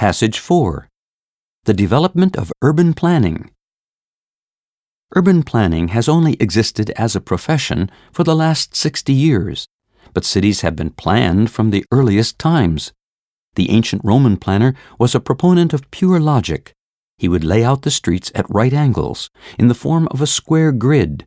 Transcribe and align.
Passage 0.00 0.38
4 0.38 0.88
The 1.64 1.74
Development 1.74 2.34
of 2.34 2.54
Urban 2.62 2.94
Planning. 2.94 3.50
Urban 5.14 5.42
planning 5.42 5.88
has 5.88 6.08
only 6.08 6.38
existed 6.40 6.88
as 6.96 7.14
a 7.14 7.20
profession 7.20 7.90
for 8.10 8.24
the 8.24 8.34
last 8.34 8.74
60 8.74 9.12
years, 9.12 9.68
but 10.14 10.24
cities 10.24 10.62
have 10.62 10.74
been 10.74 10.88
planned 10.88 11.50
from 11.50 11.68
the 11.68 11.84
earliest 11.92 12.38
times. 12.38 12.94
The 13.56 13.68
ancient 13.68 14.00
Roman 14.02 14.38
planner 14.38 14.74
was 14.98 15.14
a 15.14 15.20
proponent 15.20 15.74
of 15.74 15.90
pure 15.90 16.18
logic. 16.18 16.72
He 17.18 17.28
would 17.28 17.44
lay 17.44 17.62
out 17.62 17.82
the 17.82 17.90
streets 17.90 18.32
at 18.34 18.48
right 18.48 18.72
angles, 18.72 19.28
in 19.58 19.68
the 19.68 19.74
form 19.74 20.08
of 20.10 20.22
a 20.22 20.26
square 20.26 20.72
grid. 20.72 21.26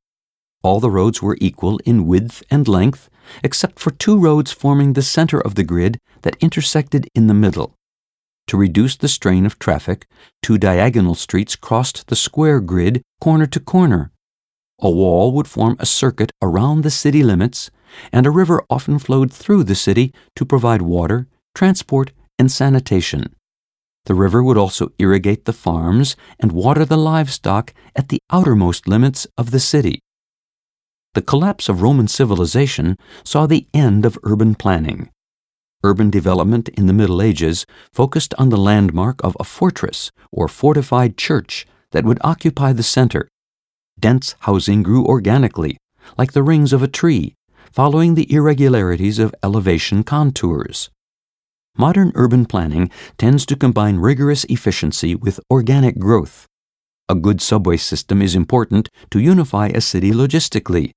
All 0.63 0.79
the 0.79 0.89
roads 0.89 1.21
were 1.21 1.37
equal 1.39 1.77
in 1.85 2.07
width 2.07 2.41
and 2.49 2.67
length, 2.67 3.11
except 3.43 3.77
for 3.77 3.91
two 3.91 4.17
roads 4.17 4.51
forming 4.51 4.93
the 4.93 5.03
center 5.03 5.39
of 5.39 5.53
the 5.53 5.63
grid 5.63 5.99
that 6.23 6.37
intersected 6.41 7.07
in 7.13 7.27
the 7.27 7.35
middle. 7.35 7.75
To 8.53 8.57
reduce 8.57 8.95
the 8.95 9.07
strain 9.07 9.47
of 9.47 9.57
traffic, 9.57 10.05
two 10.43 10.59
diagonal 10.59 11.15
streets 11.15 11.55
crossed 11.55 12.05
the 12.05 12.15
square 12.15 12.59
grid 12.59 13.01
corner 13.19 13.47
to 13.47 13.59
corner. 13.59 14.11
A 14.79 14.91
wall 14.91 15.31
would 15.31 15.47
form 15.47 15.75
a 15.79 15.87
circuit 15.87 16.31
around 16.39 16.83
the 16.83 16.91
city 16.91 17.23
limits, 17.23 17.71
and 18.11 18.27
a 18.27 18.29
river 18.29 18.63
often 18.69 18.99
flowed 18.99 19.33
through 19.33 19.63
the 19.63 19.73
city 19.73 20.13
to 20.35 20.45
provide 20.45 20.83
water, 20.83 21.27
transport, 21.55 22.11
and 22.37 22.51
sanitation. 22.51 23.35
The 24.05 24.13
river 24.13 24.43
would 24.43 24.59
also 24.59 24.91
irrigate 24.99 25.45
the 25.45 25.51
farms 25.51 26.15
and 26.39 26.51
water 26.51 26.85
the 26.85 26.95
livestock 26.95 27.73
at 27.95 28.09
the 28.09 28.19
outermost 28.29 28.87
limits 28.87 29.25
of 29.35 29.49
the 29.49 29.59
city. 29.59 29.97
The 31.15 31.23
collapse 31.23 31.69
of 31.69 31.81
Roman 31.81 32.07
civilization 32.07 32.97
saw 33.23 33.47
the 33.47 33.65
end 33.73 34.05
of 34.05 34.19
urban 34.21 34.53
planning. 34.53 35.09
Urban 35.83 36.09
development 36.09 36.69
in 36.69 36.87
the 36.87 36.93
Middle 36.93 37.21
Ages 37.21 37.65
focused 37.91 38.33
on 38.37 38.49
the 38.49 38.57
landmark 38.57 39.21
of 39.23 39.35
a 39.39 39.43
fortress 39.43 40.11
or 40.31 40.47
fortified 40.47 41.17
church 41.17 41.67
that 41.91 42.05
would 42.05 42.19
occupy 42.21 42.71
the 42.71 42.83
center. 42.83 43.27
Dense 43.99 44.35
housing 44.41 44.81
grew 44.81 45.05
organically, 45.05 45.77
like 46.17 46.31
the 46.31 46.43
rings 46.43 46.73
of 46.73 46.81
a 46.81 46.87
tree, 46.87 47.35
following 47.71 48.15
the 48.15 48.31
irregularities 48.31 49.19
of 49.19 49.35
elevation 49.43 50.03
contours. 50.03 50.89
Modern 51.77 52.11
urban 52.15 52.45
planning 52.45 52.89
tends 53.17 53.45
to 53.47 53.55
combine 53.55 53.97
rigorous 53.97 54.45
efficiency 54.45 55.15
with 55.15 55.39
organic 55.49 55.99
growth. 55.99 56.45
A 57.09 57.15
good 57.15 57.41
subway 57.41 57.77
system 57.77 58.21
is 58.21 58.35
important 58.35 58.89
to 59.11 59.19
unify 59.19 59.67
a 59.67 59.81
city 59.81 60.11
logistically, 60.11 60.91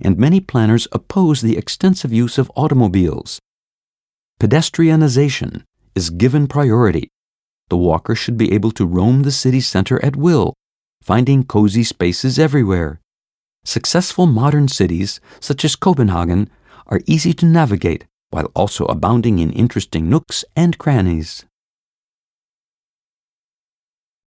and 0.00 0.18
many 0.18 0.40
planners 0.40 0.88
oppose 0.90 1.42
the 1.42 1.56
extensive 1.56 2.12
use 2.12 2.38
of 2.38 2.50
automobiles. 2.56 3.38
Pedestrianization 4.42 5.62
is 5.94 6.10
given 6.10 6.48
priority. 6.48 7.08
The 7.68 7.76
walker 7.76 8.16
should 8.16 8.36
be 8.36 8.52
able 8.52 8.72
to 8.72 8.84
roam 8.84 9.22
the 9.22 9.30
city 9.30 9.60
center 9.60 10.04
at 10.04 10.16
will, 10.16 10.54
finding 11.00 11.44
cozy 11.44 11.84
spaces 11.84 12.40
everywhere. 12.40 13.00
Successful 13.64 14.26
modern 14.26 14.66
cities, 14.66 15.20
such 15.38 15.64
as 15.64 15.76
Copenhagen, 15.76 16.50
are 16.88 17.02
easy 17.06 17.32
to 17.34 17.46
navigate 17.46 18.06
while 18.30 18.50
also 18.56 18.84
abounding 18.86 19.38
in 19.38 19.52
interesting 19.52 20.10
nooks 20.10 20.44
and 20.56 20.76
crannies. 20.76 21.44